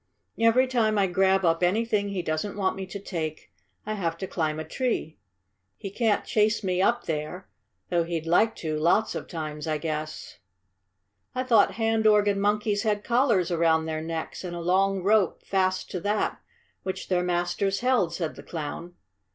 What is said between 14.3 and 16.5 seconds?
and a long rope fast to that